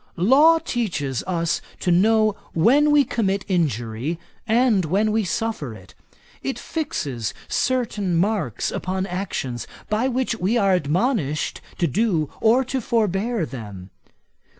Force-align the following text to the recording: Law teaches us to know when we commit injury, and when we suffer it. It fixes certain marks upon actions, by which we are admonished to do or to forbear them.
Law 0.17 0.57
teaches 0.57 1.23
us 1.27 1.61
to 1.79 1.91
know 1.91 2.35
when 2.53 2.89
we 2.89 3.03
commit 3.03 3.45
injury, 3.47 4.17
and 4.47 4.83
when 4.85 5.11
we 5.11 5.23
suffer 5.23 5.75
it. 5.75 5.93
It 6.41 6.57
fixes 6.57 7.35
certain 7.47 8.15
marks 8.15 8.71
upon 8.71 9.05
actions, 9.05 9.67
by 9.91 10.07
which 10.07 10.33
we 10.37 10.57
are 10.57 10.73
admonished 10.73 11.61
to 11.77 11.85
do 11.85 12.31
or 12.41 12.63
to 12.65 12.81
forbear 12.81 13.45
them. 13.45 13.91